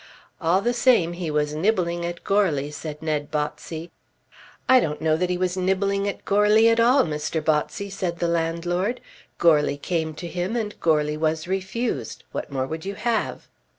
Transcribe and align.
"All 0.41 0.61
the 0.61 0.73
same 0.73 1.13
he 1.13 1.29
was 1.29 1.53
nibbling 1.53 2.03
at 2.07 2.23
Goarly," 2.23 2.71
said 2.71 3.03
Ned 3.03 3.29
Botsey. 3.29 3.91
"I 4.67 4.79
don't 4.79 4.99
know 4.99 5.15
that 5.15 5.29
he 5.29 5.37
was 5.37 5.55
nibbling 5.55 6.07
at 6.09 6.25
Goarly 6.25 6.69
at 6.69 6.79
all, 6.79 7.03
Mr. 7.03 7.39
Botsey," 7.39 7.91
said 7.91 8.17
the 8.17 8.27
landlord. 8.27 8.99
"Goarly 9.37 9.77
came 9.77 10.15
to 10.15 10.27
him, 10.27 10.55
and 10.55 10.73
Goarly 10.81 11.17
was 11.17 11.47
refused. 11.47 12.23
What 12.31 12.51
more 12.51 12.65
would 12.65 12.83
you 12.83 12.95
have?" 12.95 13.45